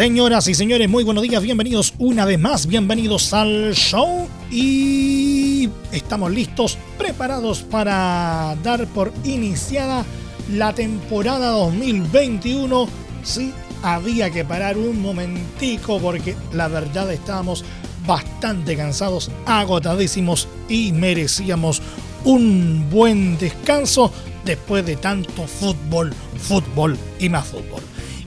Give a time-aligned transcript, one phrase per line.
[0.00, 6.30] Señoras y señores, muy buenos días, bienvenidos una vez más, bienvenidos al show y estamos
[6.30, 10.06] listos, preparados para dar por iniciada
[10.54, 12.88] la temporada 2021.
[13.22, 17.62] Sí, había que parar un momentico porque la verdad estábamos
[18.06, 21.82] bastante cansados, agotadísimos y merecíamos
[22.24, 24.10] un buen descanso
[24.46, 27.82] después de tanto fútbol, fútbol y más fútbol.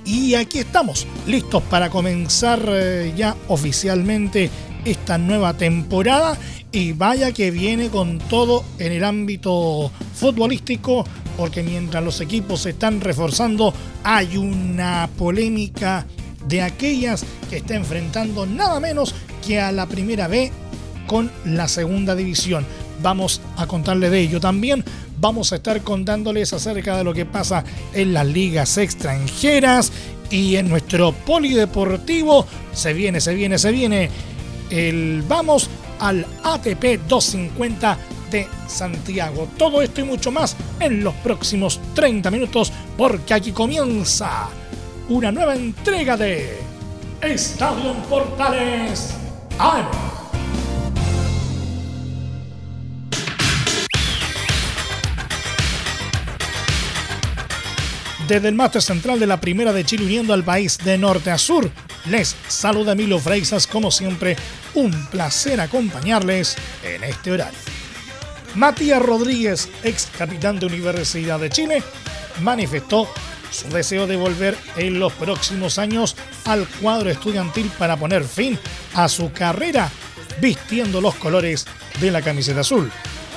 [0.06, 4.50] Y aquí estamos, listos para comenzar eh, ya oficialmente
[4.84, 6.38] esta nueva temporada.
[6.72, 11.06] Y vaya que viene con todo en el ámbito futbolístico,
[11.38, 13.74] porque mientras los equipos se están reforzando,
[14.04, 16.06] hay una polémica
[16.48, 20.52] de aquellas que está enfrentando nada menos que a la primera B
[21.08, 22.66] con la segunda división.
[23.02, 24.84] Vamos a contarle de ello también
[25.24, 29.90] vamos a estar contándoles acerca de lo que pasa en las ligas extranjeras
[30.30, 32.46] y en nuestro polideportivo.
[32.74, 34.10] Se viene, se viene, se viene.
[34.70, 37.98] El vamos al ATP 250
[38.32, 39.48] de Santiago.
[39.58, 44.50] Todo esto y mucho más en los próximos 30 minutos porque aquí comienza
[45.08, 46.58] una nueva entrega de
[47.22, 49.16] Estadio en Portales
[58.28, 61.38] Desde el máster central de la Primera de Chile uniendo al país de norte a
[61.38, 61.70] sur,
[62.06, 64.38] les saluda Milo Freisas como siempre,
[64.76, 67.60] un placer acompañarles en este horario.
[68.56, 71.84] Matías Rodríguez, ex capitán de Universidad de Chile,
[72.42, 73.10] manifestó
[73.52, 78.58] su deseo de volver en los próximos años al cuadro estudiantil para poner fin
[78.94, 79.92] a su carrera
[80.40, 81.66] vistiendo los colores
[82.00, 82.90] de la camiseta azul.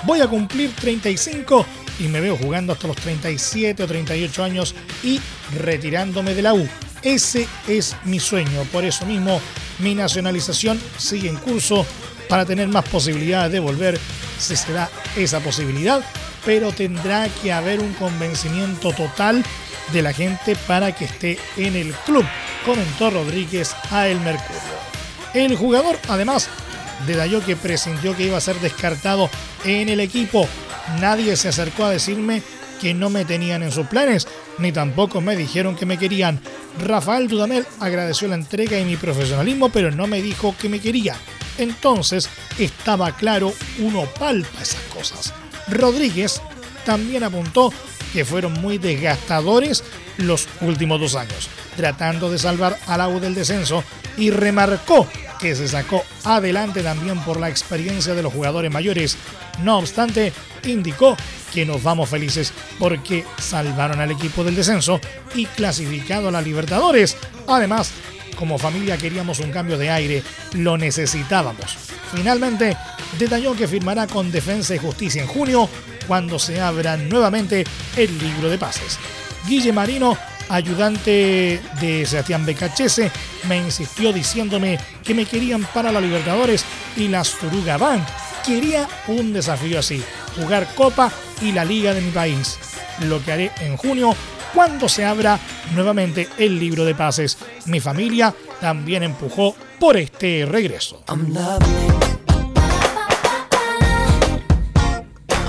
[0.04, 1.66] Voy a cumplir 35
[1.98, 5.20] y me veo jugando hasta los 37 o 38 años y
[5.58, 6.68] retirándome de la U.
[7.02, 9.40] Ese es mi sueño, por eso mismo
[9.78, 11.86] mi nacionalización sigue en curso
[12.28, 13.98] para tener más posibilidades de volver
[14.38, 16.04] si se da esa posibilidad,
[16.44, 19.44] pero tendrá que haber un convencimiento total
[19.92, 22.24] de la gente para que esté en el club,
[22.64, 24.60] comentó Rodríguez a El Mercurio.
[25.34, 26.48] El jugador además
[27.06, 29.28] de que presintió que iba a ser descartado
[29.64, 30.48] en el equipo
[31.00, 32.42] nadie se acercó a decirme
[32.80, 34.26] que no me tenían en sus planes,
[34.58, 36.41] ni tampoco me dijeron que me querían.
[36.78, 41.16] Rafael Dudamel agradeció la entrega y mi profesionalismo, pero no me dijo que me quería.
[41.58, 45.32] Entonces estaba claro, uno palpa esas cosas.
[45.69, 46.41] Rodríguez
[46.84, 47.72] también apuntó
[48.12, 49.82] que fueron muy desgastadores
[50.18, 53.82] los últimos dos años, tratando de salvar al agua del descenso
[54.16, 55.06] y remarcó
[55.38, 59.16] que se sacó adelante también por la experiencia de los jugadores mayores.
[59.62, 60.32] No obstante,
[60.64, 61.16] indicó
[61.52, 65.00] que nos vamos felices porque salvaron al equipo del descenso
[65.34, 67.16] y clasificado a la Libertadores.
[67.47, 67.91] Además,
[68.36, 71.76] como familia queríamos un cambio de aire, lo necesitábamos.
[72.14, 72.76] Finalmente,
[73.18, 75.68] detalló que firmará con Defensa y Justicia en junio,
[76.06, 77.64] cuando se abra nuevamente
[77.97, 78.98] el libro de pases.
[79.48, 80.16] Guille Marino
[80.48, 83.10] ayudante de Sebastián Becachese,
[83.48, 86.64] me insistió diciéndome que me querían para la Libertadores
[86.96, 88.02] y la Suruga Bank.
[88.44, 90.02] Quería un desafío así,
[90.36, 91.10] jugar Copa
[91.42, 92.58] y la Liga de mi país.
[93.00, 94.14] Lo que haré en junio
[94.54, 95.38] cuando se abra
[95.74, 97.36] nuevamente el libro de pases.
[97.66, 101.04] Mi familia también empujó por este regreso.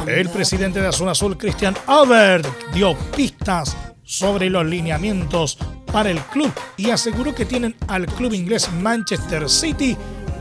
[0.07, 3.75] El presidente de Azul Azul, Cristian Albert, dio pistas
[4.07, 5.57] sobre los lineamientos
[5.91, 9.97] para el club y aseguró que tienen al club inglés Manchester City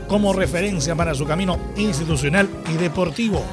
[0.07, 3.43] como referencia para su camino institucional y deportivo.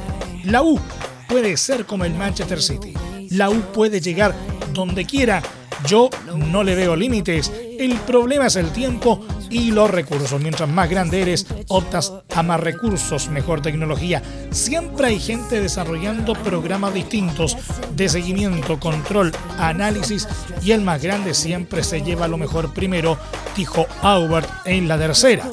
[0.44, 0.80] La U
[1.28, 2.94] puede ser como el Manchester City.
[3.30, 4.34] La U puede llegar
[4.72, 5.42] donde quiera.
[5.88, 7.52] Yo no le veo límites.
[7.76, 10.40] El problema es el tiempo y los recursos.
[10.42, 14.20] Mientras más grande eres, optas a más recursos, mejor tecnología.
[14.50, 17.56] Siempre hay gente desarrollando programas distintos
[17.94, 20.26] de seguimiento, control, análisis
[20.60, 23.16] y el más grande siempre se lleva lo mejor primero,
[23.56, 25.48] dijo Aubert en la tercera.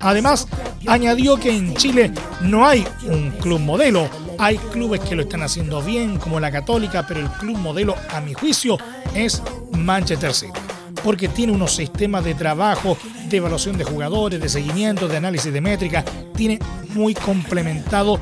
[0.00, 0.46] Además,
[0.86, 2.12] añadió que en Chile
[2.42, 4.08] no hay un club modelo.
[4.38, 8.20] Hay clubes que lo están haciendo bien, como la Católica, pero el club modelo, a
[8.20, 8.76] mi juicio,
[9.14, 9.42] es
[9.72, 10.60] Manchester City.
[11.06, 12.98] Porque tiene unos sistemas de trabajo,
[13.28, 16.04] de evaluación de jugadores, de seguimiento, de análisis de métrica,
[16.34, 16.58] tiene
[16.94, 18.18] muy complementado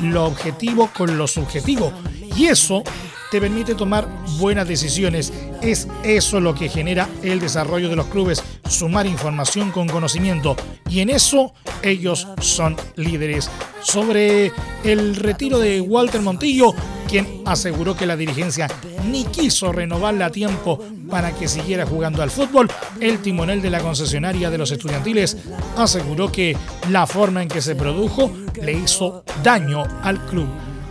[0.00, 1.94] lo objetivo con lo subjetivo.
[2.36, 2.82] Y eso
[3.30, 4.06] te permite tomar
[4.38, 5.32] buenas decisiones.
[5.62, 10.56] Es eso lo que genera el desarrollo de los clubes, sumar información con conocimiento.
[10.90, 13.50] Y en eso ellos son líderes.
[13.82, 14.52] Sobre
[14.84, 16.74] el retiro de Walter Montillo,
[17.06, 18.68] quien aseguró que la dirigencia
[19.04, 22.68] ni quiso renovarle a tiempo para que siguiera jugando al fútbol,
[23.00, 25.36] el timonel de la concesionaria de los estudiantiles
[25.76, 26.56] aseguró que
[26.90, 30.48] la forma en que se produjo le hizo daño al club.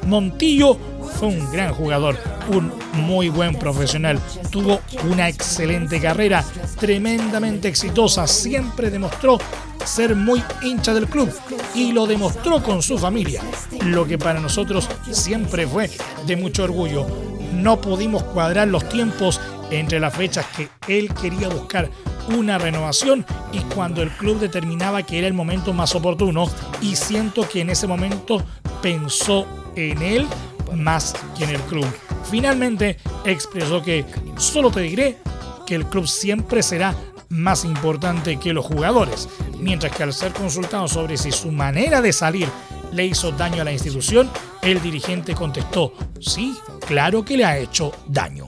[0.07, 0.77] Montillo
[1.15, 2.17] fue un gran jugador,
[2.49, 4.19] un muy buen profesional,
[4.49, 6.43] tuvo una excelente carrera,
[6.79, 9.39] tremendamente exitosa, siempre demostró
[9.85, 11.31] ser muy hincha del club
[11.73, 13.41] y lo demostró con su familia,
[13.85, 15.89] lo que para nosotros siempre fue
[16.25, 17.05] de mucho orgullo.
[17.53, 19.39] No pudimos cuadrar los tiempos
[19.71, 21.89] entre las fechas que él quería buscar
[22.35, 26.49] una renovación y cuando el club determinaba que era el momento más oportuno
[26.81, 28.43] y siento que en ese momento
[28.81, 29.45] pensó
[29.75, 30.27] en él
[30.75, 31.85] más que en el club.
[32.29, 34.05] Finalmente expresó que
[34.37, 35.17] solo te diré
[35.65, 36.95] que el club siempre será
[37.29, 39.27] más importante que los jugadores,
[39.59, 42.47] mientras que al ser consultado sobre si su manera de salir
[42.91, 44.29] le hizo daño a la institución,
[44.61, 46.55] el dirigente contestó, sí,
[46.87, 48.47] claro que le ha hecho daño.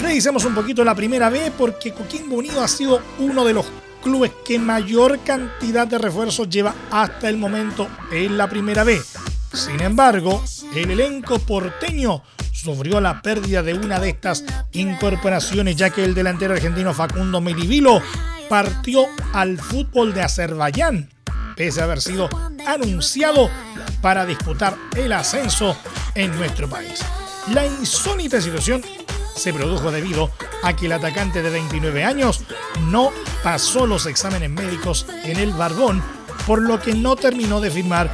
[0.00, 3.66] Revisemos un poquito la primera vez porque Coquimbo Unido ha sido uno de los
[4.04, 9.00] clubes que mayor cantidad de refuerzos lleva hasta el momento en la primera B.
[9.52, 12.22] Sin embargo, el elenco porteño
[12.52, 18.00] sufrió la pérdida de una de estas incorporaciones ya que el delantero argentino Facundo Melivilo
[18.48, 21.08] partió al fútbol de Azerbaiyán,
[21.56, 22.28] pese a haber sido
[22.66, 23.50] anunciado
[24.02, 25.76] para disputar el ascenso
[26.14, 27.00] en nuestro país.
[27.52, 28.82] La insólita situación
[29.34, 30.30] se produjo debido
[30.62, 32.44] a que el atacante de 29 años
[32.88, 36.02] no pasó los exámenes médicos en el Barbón,
[36.46, 38.10] por lo que no terminó de firmar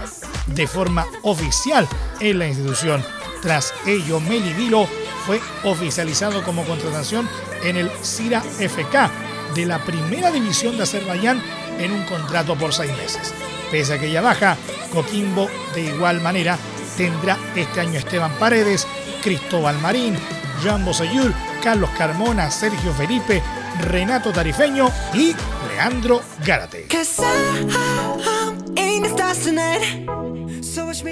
[0.46, 1.88] de forma oficial
[2.20, 3.04] en la institución.
[3.42, 4.86] Tras ello, Melivilo
[5.26, 7.28] fue oficializado como contratación
[7.62, 11.42] en el Sira FK de la primera división de Azerbaiyán
[11.78, 13.34] en un contrato por seis meses.
[13.70, 14.56] Pese a aquella baja,
[14.92, 16.58] Coquimbo de igual manera
[16.96, 18.86] tendrá este año Esteban Paredes,
[19.22, 20.16] Cristóbal Marín,
[20.62, 23.42] Jambo Sayur, Carlos Carmona, Sergio Felipe,
[23.80, 25.34] Renato Tarifeño y
[25.68, 26.86] Leandro Gárate.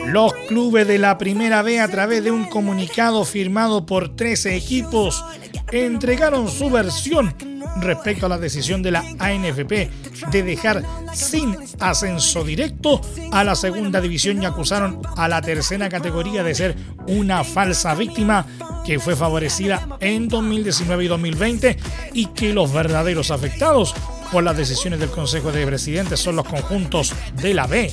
[0.06, 5.24] Los clubes de la Primera B a través de un comunicado firmado por 13 equipos
[5.72, 7.34] entregaron su versión
[7.80, 9.90] respecto a la decisión de la ANFP
[10.30, 10.82] de dejar
[11.12, 13.00] sin ascenso directo
[13.32, 16.76] a la segunda división y acusaron a la tercera categoría de ser
[17.06, 18.46] una falsa víctima
[18.84, 21.78] que fue favorecida en 2019 y 2020
[22.14, 23.94] y que los verdaderos afectados
[24.32, 27.92] por las decisiones del Consejo de Presidentes son los conjuntos de la B.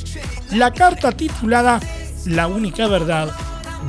[0.52, 1.80] La carta titulada
[2.26, 3.30] La única verdad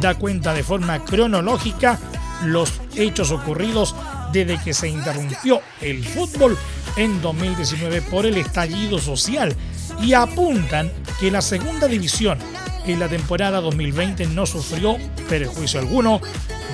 [0.00, 1.98] da cuenta de forma cronológica
[2.44, 3.94] los hechos ocurridos
[4.32, 6.56] desde que se interrumpió el fútbol
[6.96, 9.54] en 2019 por el estallido social
[10.00, 12.38] y apuntan que la segunda división
[12.86, 14.96] en la temporada 2020 no sufrió
[15.28, 16.20] perjuicio alguno,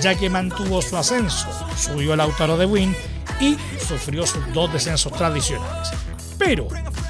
[0.01, 2.95] ya que mantuvo su ascenso, subió el Lautaro de Win
[3.41, 3.57] y
[3.87, 5.91] sufrió sus dos descensos tradicionales.
[6.39, 6.69] Pero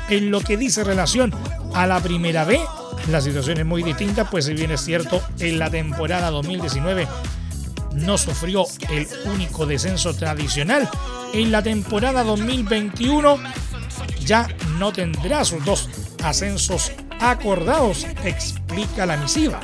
[0.09, 1.35] en lo que dice relación
[1.75, 2.61] a la primera B,
[3.11, 7.09] la situación es muy distinta, pues si bien es cierto, en la temporada 2019
[7.95, 10.89] no sufrió el único descenso tradicional,
[11.33, 13.39] en la temporada 2021
[14.25, 15.89] ya no tendrá sus dos
[16.23, 19.61] ascensos acordados, explica la misiva.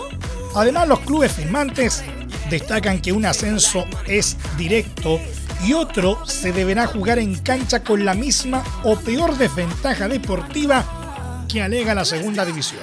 [0.55, 2.03] Además, los clubes firmantes
[2.51, 5.21] destacan que un ascenso es directo
[5.67, 11.63] y otro se deberá jugar en cancha con la misma o peor desventaja deportiva que
[11.63, 12.83] alega la segunda división.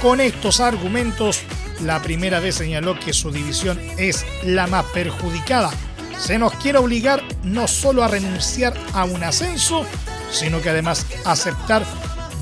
[0.00, 1.40] Con estos argumentos,
[1.82, 5.70] la primera vez señaló que su división es la más perjudicada.
[6.18, 9.84] Se nos quiere obligar no solo a renunciar a un ascenso,
[10.30, 11.84] sino que además aceptar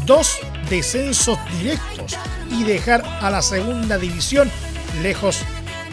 [0.04, 2.16] dos descensos directos
[2.50, 4.50] y dejar a la segunda división
[5.02, 5.38] lejos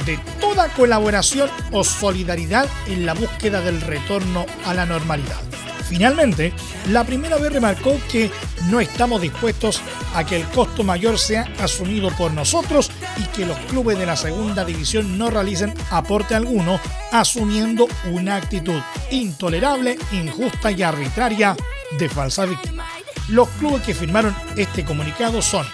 [0.05, 5.41] de toda colaboración o solidaridad en la búsqueda del retorno a la normalidad.
[5.87, 6.51] Finalmente,
[6.89, 8.29] la primera vez remarcó que
[8.69, 9.81] no estamos dispuestos
[10.13, 14.15] a que el costo mayor sea asumido por nosotros y que los clubes de la
[14.15, 16.79] segunda división no realicen aporte alguno,
[17.11, 18.79] asumiendo una actitud
[19.11, 21.55] intolerable, injusta y arbitraria
[21.97, 22.85] de falsa víctima.
[23.29, 25.65] Los clubes que firmaron este comunicado son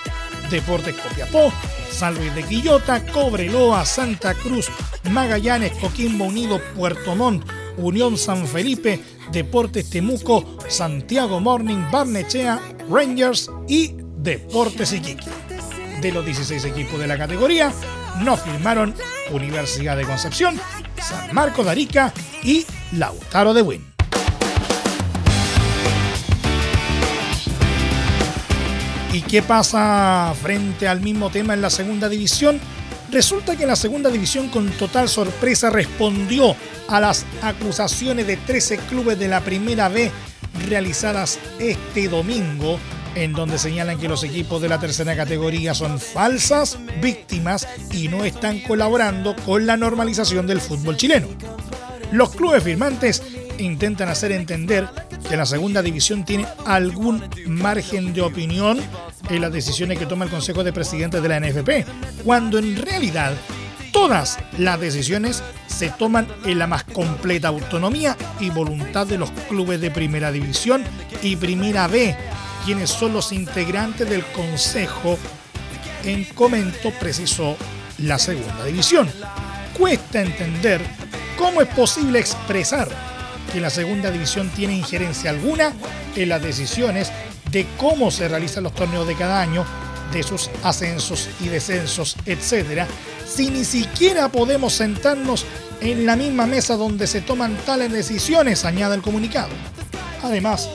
[0.49, 1.51] Deportes Copiapó,
[1.91, 4.69] San Luis de Quillota, Cobreloa, Santa Cruz,
[5.09, 7.45] Magallanes, Coquimbo Unido, Puerto Montt,
[7.77, 12.59] Unión San Felipe, Deportes Temuco, Santiago Morning, Barnechea,
[12.89, 15.52] Rangers y Deportes Iquique.
[16.03, 17.71] De los 16 equipos de la categoría,
[18.19, 18.93] no firmaron
[19.31, 20.59] Universidad de Concepción,
[21.01, 22.11] San Marcos de Arica
[22.43, 23.85] y Lautaro de Win.
[29.13, 32.59] ¿Y qué pasa frente al mismo tema en la segunda división?
[33.09, 36.53] Resulta que la segunda división con total sorpresa respondió
[36.89, 40.11] a las acusaciones de 13 clubes de la primera B
[40.67, 42.77] realizadas este domingo,
[43.15, 48.25] en donde señalan que los equipos de la tercera categoría son falsas víctimas y no
[48.25, 51.27] están colaborando con la normalización del fútbol chileno.
[52.11, 53.23] Los clubes firmantes
[53.57, 54.87] intentan hacer entender
[55.27, 58.79] que la segunda división tiene algún margen de opinión
[59.29, 63.33] en las decisiones que toma el Consejo de Presidentes de la NFP, cuando en realidad
[63.91, 69.79] todas las decisiones se toman en la más completa autonomía y voluntad de los clubes
[69.79, 70.83] de Primera División
[71.21, 72.15] y Primera B,
[72.65, 75.17] quienes son los integrantes del Consejo
[76.03, 77.55] en comento precisó
[77.99, 79.09] la Segunda División.
[79.77, 80.81] Cuesta entender
[81.37, 82.87] cómo es posible expresar
[83.51, 85.73] que la segunda división tiene injerencia alguna
[86.15, 87.11] en las decisiones
[87.51, 89.65] de cómo se realizan los torneos de cada año,
[90.11, 92.87] de sus ascensos y descensos, etc.,
[93.27, 95.45] si ni siquiera podemos sentarnos
[95.81, 99.49] en la misma mesa donde se toman tales decisiones, añade el comunicado.
[100.21, 100.69] Además,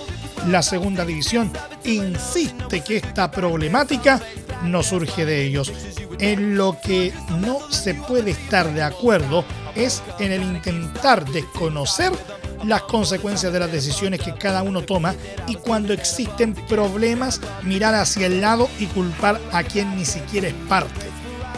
[0.47, 1.53] la segunda división
[1.95, 4.21] insiste que esta problemática
[4.65, 5.73] no surge de ellos.
[6.19, 12.13] En lo que no se puede estar de acuerdo es en el intentar desconocer
[12.65, 15.15] las consecuencias de las decisiones que cada uno toma
[15.47, 20.55] y cuando existen problemas mirar hacia el lado y culpar a quien ni siquiera es
[20.69, 21.07] parte.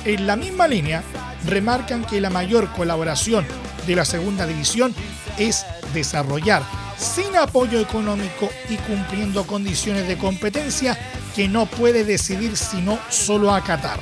[0.04, 1.02] En la misma línea,
[1.46, 3.46] remarcan que la mayor colaboración
[3.87, 4.94] de la segunda división
[5.38, 6.62] es desarrollar
[7.00, 10.99] sin apoyo económico y cumpliendo condiciones de competencia
[11.35, 13.99] que no puede decidir sino solo acatar.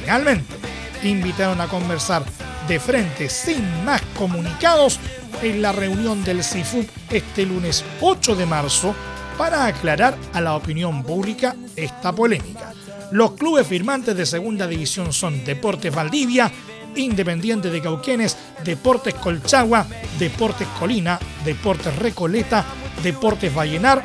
[0.00, 0.54] Finalmente,
[1.02, 2.24] invitaron a conversar
[2.68, 5.00] de frente sin más comunicados
[5.42, 8.94] en la reunión del CIFUP este lunes 8 de marzo
[9.36, 12.72] para aclarar a la opinión pública esta polémica.
[13.10, 16.52] Los clubes firmantes de segunda división son Deportes Valdivia,
[16.98, 19.86] Independiente de Cauquenes, Deportes Colchagua,
[20.18, 22.64] Deportes Colina, Deportes Recoleta,
[23.02, 24.02] Deportes Vallenar,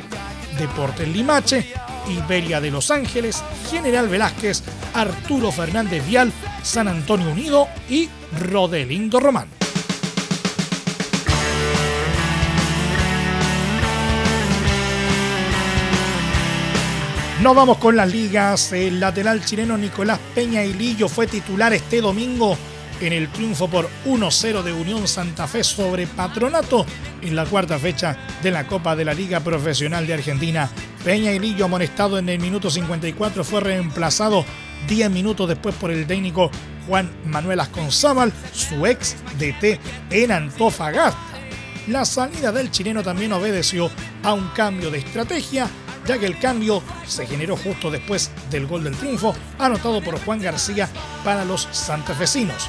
[0.58, 1.72] Deportes Limache,
[2.08, 4.62] Iberia de Los Ángeles, General Velázquez,
[4.94, 6.32] Arturo Fernández Vial,
[6.62, 8.08] San Antonio Unido y
[8.40, 9.48] Rodelindo Román.
[17.42, 18.72] Nos vamos con las ligas.
[18.72, 22.56] El lateral chileno Nicolás Peña Lillo fue titular este domingo
[23.00, 26.86] en el triunfo por 1-0 de Unión Santa Fe sobre Patronato
[27.22, 30.68] en la cuarta fecha de la Copa de la Liga Profesional de Argentina.
[31.04, 34.44] Peña Lillo, amonestado en el minuto 54, fue reemplazado
[34.88, 36.50] 10 minutos después por el técnico
[36.86, 41.18] Juan Manuel Asconzábal, su ex DT en Antofagasta.
[41.88, 43.90] La salida del chileno también obedeció
[44.22, 45.68] a un cambio de estrategia
[46.06, 50.40] ya que el cambio se generó justo después del gol del triunfo anotado por Juan
[50.40, 50.88] García
[51.24, 52.68] para los santafesinos.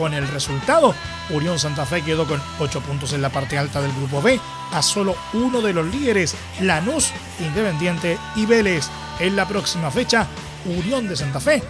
[0.00, 0.94] Con el resultado,
[1.28, 4.40] Unión Santa Fe quedó con 8 puntos en la parte alta del grupo B,
[4.72, 8.86] a solo uno de los líderes, Lanús, Independiente y Vélez.
[9.18, 10.26] En la próxima fecha,
[10.64, 11.62] Unión de Santa Fe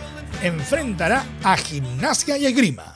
[0.45, 2.95] enfrentará a Gimnasia y Esgrima.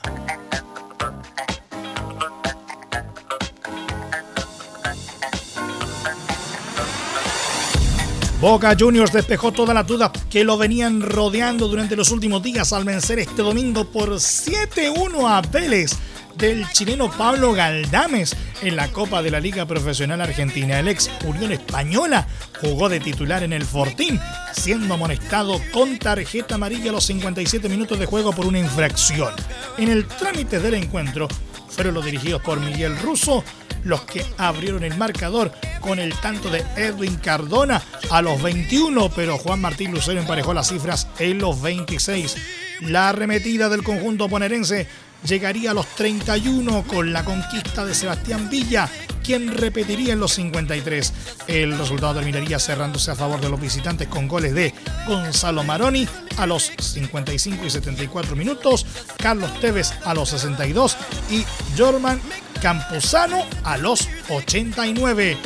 [8.45, 12.83] Boca Juniors despejó todas las dudas que lo venían rodeando durante los últimos días al
[12.83, 15.93] vencer este domingo por 7-1 a Vélez
[16.37, 20.79] del chileno Pablo Galdames en la Copa de la Liga Profesional Argentina.
[20.79, 22.27] El ex Unión Española
[22.61, 24.19] jugó de titular en el Fortín,
[24.53, 29.33] siendo amonestado con tarjeta amarilla a los 57 minutos de juego por una infracción.
[29.79, 31.27] En el trámite del encuentro
[31.69, 33.43] fueron los dirigidos por Miguel Russo
[33.85, 39.37] los que abrieron el marcador con el tanto de Edwin Cardona a los 21, pero
[39.37, 42.35] Juan Martín Lucero emparejó las cifras en los 26.
[42.81, 44.87] La arremetida del conjunto ponerense
[45.25, 48.89] llegaría a los 31 con la conquista de Sebastián Villa,
[49.25, 51.13] quien repetiría en los 53.
[51.47, 54.73] El resultado terminaría cerrándose a favor de los visitantes con goles de
[55.07, 58.85] Gonzalo Maroni a los 55 y 74 minutos,
[59.17, 60.97] Carlos Tevez a los 62
[61.31, 61.43] y
[61.77, 62.21] Jorman
[62.61, 65.37] Camposano a los 89.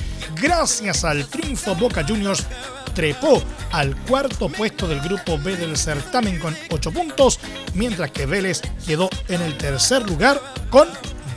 [0.42, 2.46] Gracias al triunfo Boca Juniors
[2.94, 7.40] trepó al cuarto puesto del grupo B del certamen con 8 puntos,
[7.76, 10.88] mientras que Vélez quedó en el tercer lugar con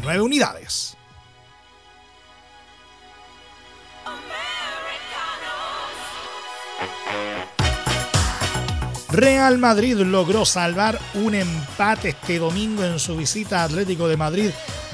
[0.02, 0.91] 9 unidades.
[9.12, 14.50] Real Madrid logró salvar un empate este domingo en su visita a Atlético de Madrid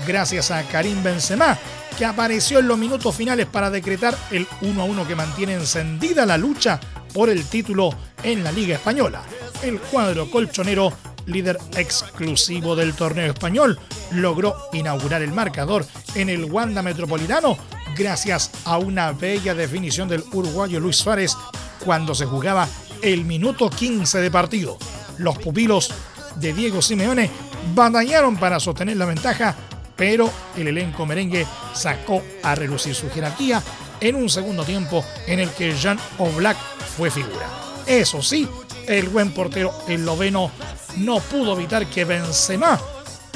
[0.09, 1.57] gracias a Karim Benzema,
[1.97, 6.27] que apareció en los minutos finales para decretar el 1 a 1 que mantiene encendida
[6.27, 6.81] la lucha
[7.15, 7.91] por el título
[8.25, 9.23] en la Liga Española.
[9.63, 10.93] El cuadro colchonero,
[11.27, 13.79] líder exclusivo del torneo español,
[14.11, 17.57] logró inaugurar el marcador en el Wanda Metropolitano
[17.97, 21.37] gracias a una bella definición del uruguayo Luis Suárez
[21.85, 22.69] cuando se jugaba
[23.03, 24.79] el minuto 15 de partido.
[25.19, 25.93] Los pupilos
[26.37, 27.31] de Diego Simeone
[27.75, 29.55] batallaron para sostener la ventaja,
[29.97, 33.63] pero el elenco merengue sacó a relucir su jerarquía
[34.01, 36.57] en un segundo tiempo en el que Jean Oblak
[36.97, 37.49] fue figura.
[37.87, 38.49] Eso sí,
[38.87, 40.51] el buen portero esloveno
[40.99, 42.81] no pudo evitar que Benzema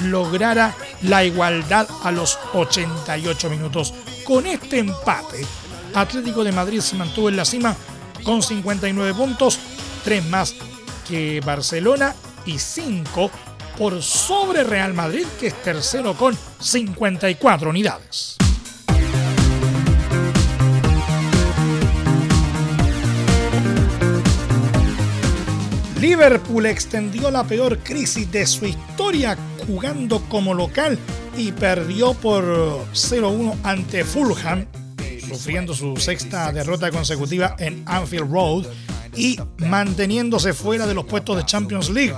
[0.04, 3.94] lograra la igualdad a los 88 minutos.
[4.24, 5.44] Con este empate,
[5.94, 7.76] Atlético de Madrid se mantuvo en la cima
[8.22, 9.58] con 59 puntos,
[10.04, 10.54] 3 más
[11.08, 12.14] que Barcelona
[12.46, 13.30] y 5
[13.78, 18.36] por sobre Real Madrid, que es tercero con 54 unidades.
[26.00, 30.98] Liverpool extendió la peor crisis de su historia jugando como local
[31.36, 32.44] y perdió por
[32.92, 34.66] 0-1 ante Fulham
[35.32, 38.66] sufriendo su sexta derrota consecutiva en Anfield Road
[39.16, 42.14] y manteniéndose fuera de los puestos de Champions League.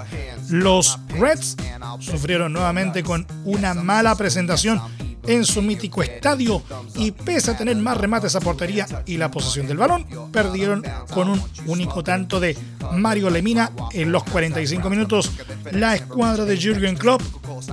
[0.50, 1.56] Los Reds
[2.00, 4.80] sufrieron nuevamente con una mala presentación
[5.26, 6.62] en su mítico estadio
[6.96, 11.28] y pese a tener más remates a portería y la posesión del balón, perdieron con
[11.28, 12.56] un único tanto de
[12.92, 15.32] Mario Lemina en los 45 minutos.
[15.72, 17.22] La escuadra de Jürgen Klopp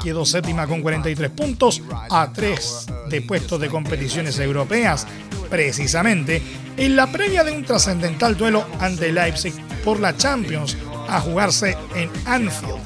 [0.04, 5.08] quedó séptima con 43 puntos a 3 de puestos de competiciones europeas
[5.50, 6.42] precisamente
[6.78, 9.54] en la previa de un trascendental duelo ante Leipzig
[9.84, 10.78] por la Champions
[11.10, 12.80] a jugarse en Anfield,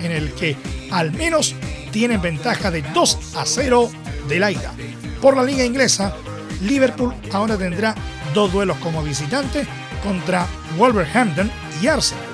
[0.00, 0.56] en el que
[0.90, 1.54] al menos
[1.90, 3.90] tienen ventaja de 2 a 0
[4.28, 4.72] de la ida.
[5.20, 6.14] Por la liga inglesa,
[6.62, 7.94] Liverpool ahora tendrá
[8.34, 9.66] dos duelos como visitante
[10.04, 10.46] contra
[10.78, 11.50] Wolverhampton
[11.82, 12.24] y Arsenal,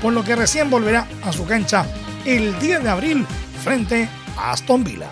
[0.00, 1.84] por lo que recién volverá a su cancha
[2.24, 3.26] el 10 de abril
[3.62, 5.10] frente a Aston Villa.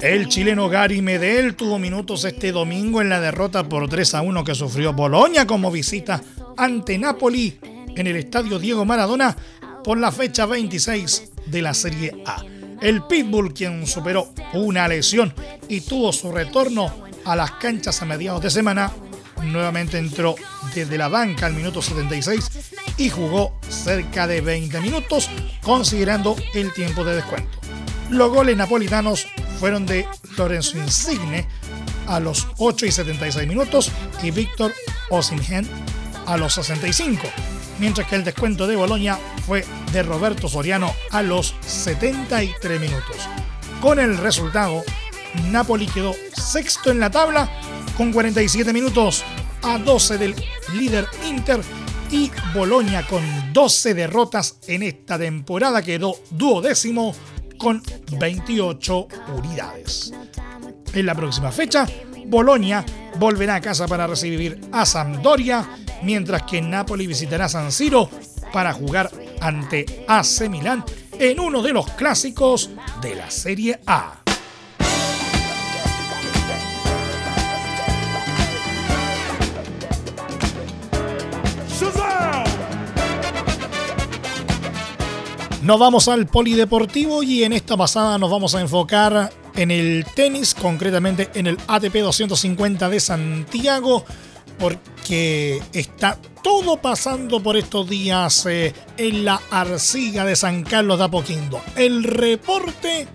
[0.00, 4.44] El chileno Gary Medel tuvo minutos este domingo en la derrota por 3 a 1
[4.44, 6.20] que sufrió Boloña como visita
[6.56, 9.36] ante Napoli en el estadio Diego Maradona
[9.84, 12.44] por la fecha 26 de la Serie A.
[12.80, 15.32] El Pitbull, quien superó una lesión
[15.68, 16.92] y tuvo su retorno
[17.24, 18.90] a las canchas a mediados de semana,
[19.42, 20.34] nuevamente entró
[20.74, 22.50] desde la banca al minuto 76
[22.96, 25.28] y jugó cerca de 20 minutos,
[25.62, 27.58] considerando el tiempo de descuento.
[28.10, 29.26] Los goles napolitanos
[29.58, 31.46] fueron de Lorenzo Insigne
[32.06, 33.90] a los 8 y 76 minutos
[34.22, 34.74] y Víctor
[35.10, 35.68] Osimhen
[36.26, 37.22] a los 65,
[37.78, 43.16] mientras que el descuento de Boloña fue de Roberto Soriano a los 73 minutos.
[43.80, 44.84] Con el resultado,
[45.50, 47.50] Napoli quedó sexto en la tabla
[47.96, 49.24] con 47 minutos
[49.62, 50.34] a 12 del
[50.74, 51.60] líder Inter
[52.10, 57.14] y Boloña con 12 derrotas en esta temporada quedó duodécimo
[57.58, 57.82] con
[58.18, 60.12] 28 unidades.
[60.92, 61.86] En la próxima fecha,
[62.26, 62.84] Bolonia
[63.18, 65.68] volverá a casa para recibir a Sampdoria,
[66.02, 68.10] mientras que Napoli visitará San Siro
[68.52, 70.84] para jugar ante AC Milán
[71.18, 74.21] en uno de los clásicos de la Serie A.
[85.62, 90.54] Nos vamos al polideportivo y en esta pasada nos vamos a enfocar en el tenis,
[90.54, 94.04] concretamente en el ATP 250 de Santiago,
[94.58, 101.04] porque está todo pasando por estos días eh, en la arcilla de San Carlos de
[101.04, 101.60] Apoquindo.
[101.76, 103.06] El reporte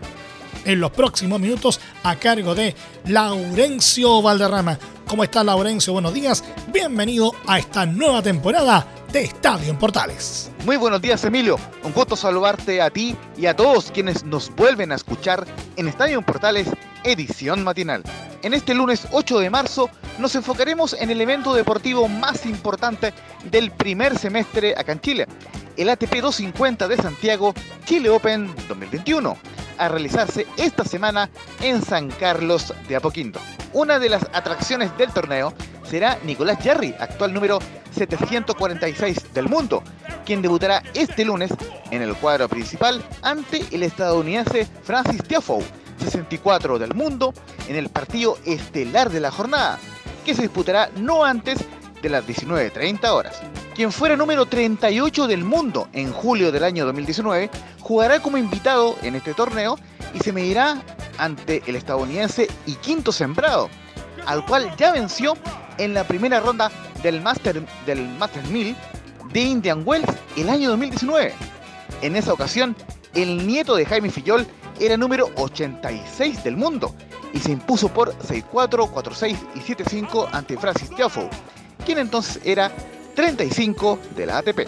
[0.63, 2.73] en los próximos minutos a cargo de
[3.07, 4.79] Laurencio Valderrama.
[5.05, 5.91] ¿Cómo está Laurencio?
[5.91, 6.45] Buenos días.
[6.71, 10.51] Bienvenido a esta nueva temporada de Estadio en Portales.
[10.65, 11.57] Muy buenos días, Emilio.
[11.83, 16.19] Un gusto saludarte a ti y a todos quienes nos vuelven a escuchar en Estadio
[16.19, 16.67] en Portales,
[17.03, 18.03] edición matinal.
[18.43, 19.89] En este lunes 8 de marzo
[20.19, 23.13] nos enfocaremos en el evento deportivo más importante
[23.49, 25.27] del primer semestre acá en Chile,
[25.77, 27.53] el ATP 250 de Santiago
[27.85, 29.37] Chile Open 2021.
[29.77, 31.29] a realizarse esta semana
[31.61, 33.39] en San Carlos de Apoquindo.
[33.73, 35.53] Una de las atracciones del torneo
[35.87, 37.59] será Nicolás Jarry, actual número
[37.97, 39.83] 746 del mundo,
[40.25, 41.51] quien debutará este lunes
[41.91, 45.63] en el cuadro principal ante el estadounidense Francis Tiafoe,
[46.03, 47.33] 64 del mundo,
[47.67, 49.79] en el partido estelar de la jornada,
[50.25, 51.59] que se disputará no antes
[52.01, 53.41] de las 19.30 horas.
[53.75, 59.15] Quien fuera número 38 del mundo en julio del año 2019, jugará como invitado en
[59.15, 59.77] este torneo
[60.13, 60.81] y se medirá
[61.17, 63.69] ante el estadounidense y quinto sembrado,
[64.25, 65.35] al cual ya venció
[65.77, 66.71] en la primera ronda
[67.03, 68.75] del Master, del Master 1000
[69.31, 71.33] de Indian Wells el año 2019.
[72.01, 72.75] En esa ocasión,
[73.13, 74.45] el nieto de Jaime Fillol
[74.79, 76.93] era número 86 del mundo
[77.33, 81.29] y se impuso por 6-4, 4-6 y 7-5 ante Francis Tiafoe,
[81.85, 82.71] quien entonces era
[83.15, 84.67] 35 de la ATP.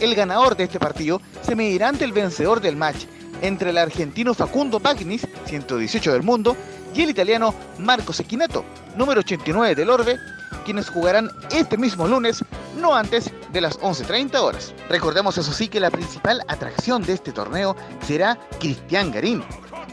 [0.00, 3.04] El ganador de este partido se medirá ante el vencedor del match
[3.42, 6.56] entre el argentino Facundo Bagnis, 118 del mundo,
[6.94, 8.64] y el italiano Marco Secchinato,
[8.96, 10.18] número 89 del Orbe,
[10.64, 12.44] quienes jugarán este mismo lunes,
[12.80, 14.74] no antes de las 11.30 horas.
[14.88, 19.44] Recordemos eso sí que la principal atracción de este torneo será Cristian Garín,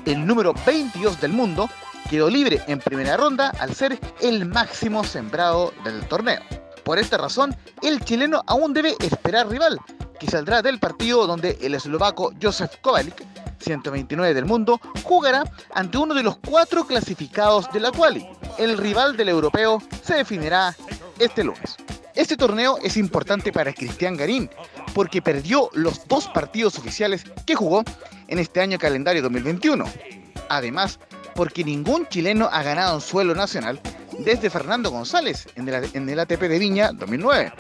[0.06, 1.70] el número 22 del mundo,
[2.10, 6.42] quedó libre en primera ronda al ser el máximo sembrado del torneo.
[6.84, 9.80] Por esta razón, el chileno aún debe esperar rival,
[10.20, 13.24] que saldrá del partido donde el eslovaco Josef Kovalik
[13.62, 15.44] 129 del mundo, jugará
[15.74, 18.28] ante uno de los cuatro clasificados de la quali.
[18.58, 20.76] El rival del europeo se definirá
[21.20, 21.78] este lunes.
[22.16, 24.50] Este torneo es importante para Cristian Garín
[24.94, 27.84] porque perdió los dos partidos oficiales que jugó
[28.28, 29.86] en este año calendario 2021.
[30.50, 31.00] Además,
[31.36, 33.80] porque ningún chileno ha ganado en suelo nacional
[34.20, 37.54] desde Fernando González en el, en el ATP de Viña 2009.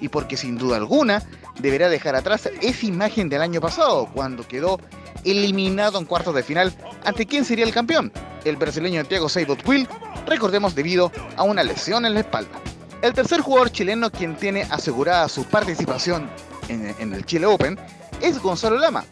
[0.00, 1.22] Y porque sin duda alguna
[1.58, 4.78] deberá dejar atrás esa imagen del año pasado, cuando quedó
[5.24, 6.72] eliminado en cuartos de final
[7.04, 8.12] ante quién sería el campeón,
[8.44, 9.88] el brasileño Thiago Seibot Will,
[10.26, 12.60] recordemos debido a una lesión en la espalda.
[13.02, 16.28] El tercer jugador chileno quien tiene asegurada su participación
[16.68, 17.78] en, el Chile Open
[18.20, 19.04] es Gonzalo Lama,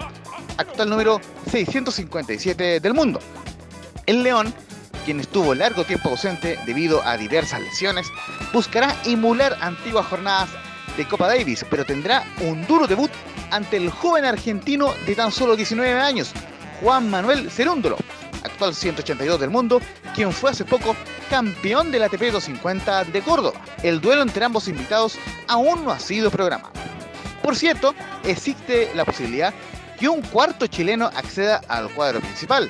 [0.57, 3.21] actual número 657 del mundo.
[4.07, 4.53] El León,
[5.05, 8.07] quien estuvo largo tiempo ausente debido a diversas lesiones,
[8.53, 10.49] buscará emular antiguas jornadas
[10.97, 13.11] de Copa Davis, pero tendrá un duro debut
[13.51, 16.33] ante el joven argentino de tan solo 19 años,
[16.81, 17.97] Juan Manuel Cerúndolo,
[18.43, 19.81] actual 182 del mundo,
[20.15, 20.97] quien fue hace poco
[21.31, 23.61] campeón del ATP 250 de Córdoba.
[23.83, 26.73] El duelo entre ambos invitados aún no ha sido programado.
[27.43, 29.55] Por cierto, existe la posibilidad
[29.99, 32.69] que un cuarto chileno acceda al cuadro principal.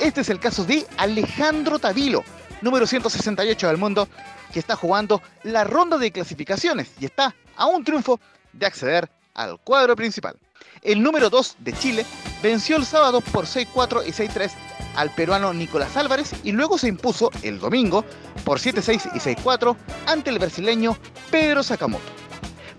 [0.00, 2.22] Este es el caso de Alejandro Tavilo,
[2.60, 4.08] número 168 del mundo,
[4.52, 8.20] que está jugando la ronda de clasificaciones y está a un triunfo
[8.52, 10.36] de acceder al cuadro principal.
[10.82, 12.06] El número 2 de Chile
[12.42, 14.50] venció el sábado por 6-4 y 6-3
[14.96, 18.04] al peruano Nicolás Álvarez y luego se impuso el domingo
[18.44, 20.98] por 7-6 y 6-4 ante el brasileño
[21.30, 22.04] Pedro Sakamoto.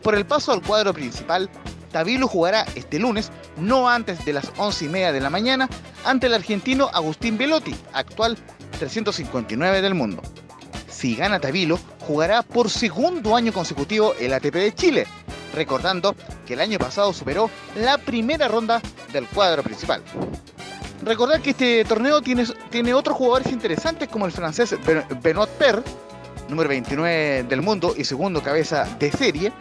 [0.04, 1.50] Por el paso al cuadro principal,
[1.91, 5.69] Tavilo jugará este lunes, no antes de las 11 y media de la mañana,
[6.06, 8.38] ante el argentino Agustín Velotti, actual
[8.80, 10.22] 359 del mundo.
[10.89, 15.08] Si gana Tavilo, jugará por segundo año consecutivo el ATP de Chile,
[15.53, 18.81] recordando que el año pasado superó la primera ronda
[19.12, 20.03] del cuadro principal.
[21.03, 24.75] Recordar que este torneo tiene, tiene otros jugadores interesantes como el francés
[25.21, 25.81] Benoit Per,
[26.49, 29.53] número 29 del mundo y segundo cabeza de serie,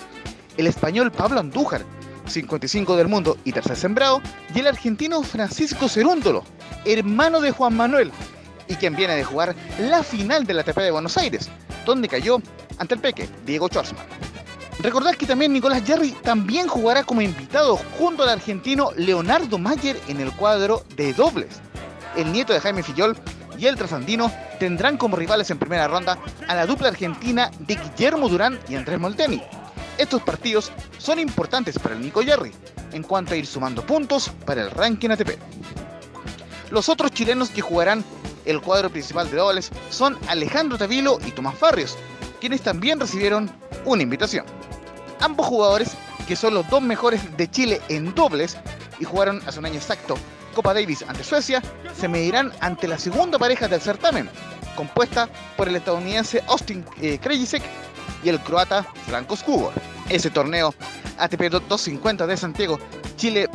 [0.57, 1.85] el español Pablo Andújar,
[2.27, 4.20] 55 del mundo y tercer sembrado,
[4.55, 6.44] y el argentino Francisco Cerúndolo,
[6.85, 8.11] hermano de Juan Manuel,
[8.66, 11.48] y quien viene de jugar la final de la ATP de Buenos Aires,
[11.87, 12.40] donde cayó
[12.79, 14.28] ante el peque Diego Schwartzman.
[14.81, 20.21] Recordad que también Nicolás Jarry también jugará como invitado junto al argentino Leonardo Mayer en
[20.21, 21.61] el cuadro de dobles.
[22.17, 23.17] El nieto de Jaime Fillol
[23.59, 28.29] y el trasandino tendrán como rivales en primera ronda a la dupla argentina de Guillermo
[28.29, 29.43] Durán y Andrés Molteni.
[29.99, 32.53] Estos partidos son importantes para el Nico Jarry
[32.93, 35.38] en cuanto a ir sumando puntos para el ranking ATP.
[36.71, 38.05] Los otros chilenos que jugarán
[38.45, 41.99] el cuadro principal de dobles son Alejandro Tavilo y Tomás Barrios,
[42.41, 43.51] quienes también recibieron
[43.85, 44.58] una invitación.
[45.20, 45.92] Ambos jugadores,
[46.26, 48.57] que son los dos mejores de Chile en dobles
[49.00, 50.16] y jugaron hace un año exacto
[50.54, 51.62] Copa Davis ante Suecia,
[51.96, 54.28] se medirán ante la segunda pareja del certamen,
[54.76, 57.18] compuesta por el estadounidense Austin eh,
[58.24, 59.72] y el croata Franco Skugor.
[60.09, 60.74] Ese torneo
[61.18, 62.78] ATP 250 de Santiago,
[63.16, 63.48] Chile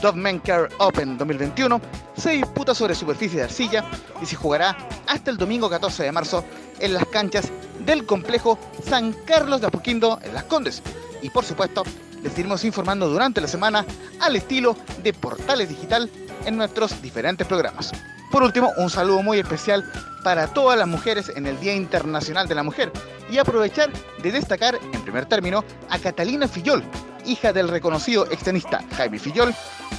[0.00, 1.80] Dovmenker Open 2021,
[2.16, 3.84] se disputa sobre superficie de arcilla
[4.20, 6.44] y se jugará hasta el domingo 14 de marzo
[6.78, 7.50] en las canchas
[7.84, 10.82] del complejo San Carlos de Apoquindo en Las Condes.
[11.22, 11.82] Y por supuesto,
[12.22, 13.84] les iremos informando durante la semana
[14.20, 16.10] al estilo de Portales Digital
[16.44, 17.92] en nuestros diferentes programas.
[18.30, 19.84] Por último, un saludo muy especial
[20.22, 22.92] para todas las mujeres en el Día Internacional de la Mujer
[23.30, 23.90] y aprovechar
[24.22, 26.84] de destacar, en primer término, a Catalina Fillol,
[27.26, 29.54] hija del reconocido extenista Jaime Fillol,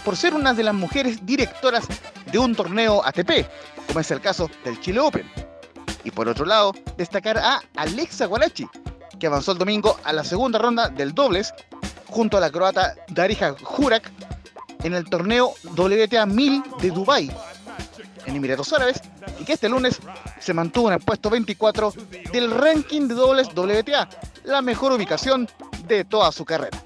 [0.05, 1.85] por ser una de las mujeres directoras
[2.31, 3.47] de un torneo ATP,
[3.87, 5.50] como es el caso del Chile Open.
[6.03, 8.67] Y por otro lado, destacar a Alexa Guarachi,
[9.19, 11.53] que avanzó el domingo a la segunda ronda del dobles
[12.07, 14.11] junto a la croata Darija Jurak
[14.83, 17.31] en el torneo WTA 1000 de Dubái,
[18.25, 19.01] en Emiratos Árabes,
[19.39, 19.99] y que este lunes
[20.39, 21.93] se mantuvo en el puesto 24
[22.31, 24.09] del ranking de dobles WTA,
[24.43, 25.47] la mejor ubicación
[25.87, 26.77] de toda su carrera.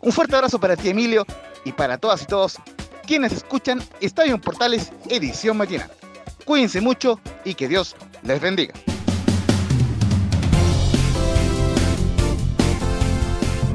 [0.00, 1.26] Un fuerte abrazo para ti, Emilio,
[1.64, 2.58] y para todas y todos
[3.06, 5.90] quienes escuchan Estadio Portales Edición Matinal.
[6.48, 8.72] Cuídense mucho y que Dios les bendiga.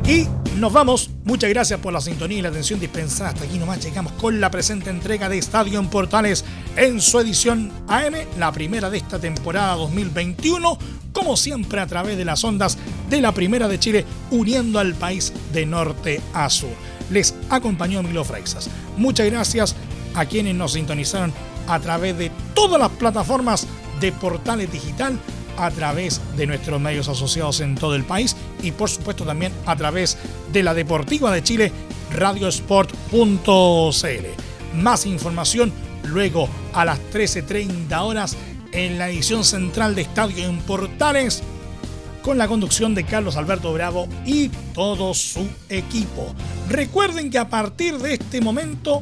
[0.07, 1.11] Y nos vamos.
[1.23, 3.29] Muchas gracias por la sintonía y la atención dispensada.
[3.29, 7.71] Hasta aquí nomás llegamos con la presente entrega de Estadio en Portales en su edición
[7.87, 10.79] AM, la primera de esta temporada 2021,
[11.13, 15.31] como siempre a través de las ondas de la Primera de Chile, uniendo al país
[15.53, 16.73] de norte a sur.
[17.11, 18.67] Les acompañó Milo Freixas.
[18.97, 19.75] Muchas gracias
[20.15, 21.31] a quienes nos sintonizaron
[21.67, 23.67] a través de todas las plataformas
[23.99, 25.19] de Portales Digital
[25.57, 29.75] a través de nuestros medios asociados en todo el país y por supuesto también a
[29.75, 30.17] través
[30.51, 31.71] de la Deportiva de Chile,
[32.11, 32.87] radiosport.cl.
[34.75, 35.71] Más información
[36.05, 38.35] luego a las 13.30 horas
[38.71, 41.43] en la edición central de Estadio en Portales
[42.23, 46.33] con la conducción de Carlos Alberto Bravo y todo su equipo.
[46.69, 49.01] Recuerden que a partir de este momento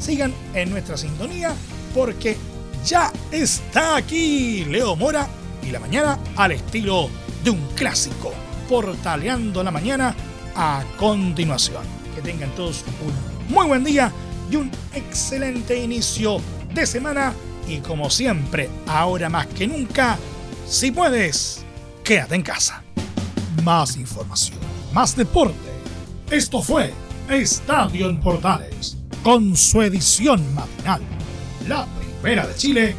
[0.00, 1.54] Sigan en nuestra sintonía
[1.94, 2.36] porque
[2.84, 5.28] ya está aquí Leo Mora
[5.62, 7.08] y la mañana al estilo
[7.44, 8.32] de un clásico,
[8.68, 10.16] portaleando la mañana
[10.56, 11.84] a continuación.
[12.16, 14.12] Que tengan todos un muy buen día
[14.50, 16.40] y un excelente inicio
[16.74, 17.32] de semana.
[17.68, 20.18] Y como siempre, ahora más que nunca,
[20.66, 21.64] si puedes,
[22.04, 22.82] quédate en casa.
[23.62, 24.58] Más información,
[24.92, 25.56] más deporte.
[26.30, 26.92] Esto fue
[27.28, 31.00] Estadio en Portales, con su edición matinal.
[31.68, 31.86] La
[32.20, 32.96] primera de Chile,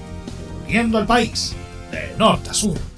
[0.67, 1.53] viendo al país
[1.91, 2.92] de norte a sur.